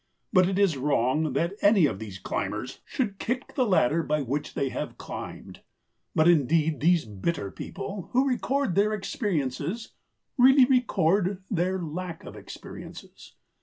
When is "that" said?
1.33-1.53